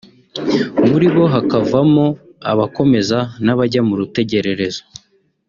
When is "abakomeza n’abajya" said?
2.51-3.81